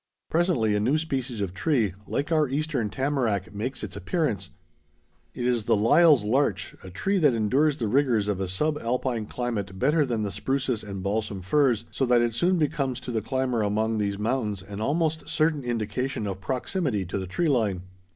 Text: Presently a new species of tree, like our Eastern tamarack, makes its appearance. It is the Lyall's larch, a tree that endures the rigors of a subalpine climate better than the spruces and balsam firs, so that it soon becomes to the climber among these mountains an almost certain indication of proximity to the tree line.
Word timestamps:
Presently 0.31 0.73
a 0.73 0.79
new 0.79 0.97
species 0.97 1.41
of 1.41 1.53
tree, 1.53 1.93
like 2.07 2.31
our 2.31 2.49
Eastern 2.49 2.89
tamarack, 2.89 3.53
makes 3.53 3.83
its 3.83 3.95
appearance. 3.95 4.49
It 5.35 5.45
is 5.45 5.65
the 5.65 5.75
Lyall's 5.75 6.23
larch, 6.23 6.73
a 6.83 6.89
tree 6.89 7.19
that 7.19 7.35
endures 7.35 7.77
the 7.77 7.87
rigors 7.87 8.27
of 8.27 8.41
a 8.41 8.47
subalpine 8.47 9.27
climate 9.29 9.77
better 9.77 10.03
than 10.03 10.23
the 10.23 10.31
spruces 10.31 10.83
and 10.83 11.03
balsam 11.03 11.43
firs, 11.43 11.85
so 11.91 12.07
that 12.07 12.23
it 12.23 12.33
soon 12.33 12.57
becomes 12.57 12.99
to 13.01 13.11
the 13.11 13.21
climber 13.21 13.61
among 13.61 13.99
these 13.99 14.17
mountains 14.17 14.63
an 14.63 14.81
almost 14.81 15.29
certain 15.29 15.63
indication 15.63 16.25
of 16.25 16.41
proximity 16.41 17.05
to 17.05 17.19
the 17.19 17.27
tree 17.27 17.47
line. 17.47 17.83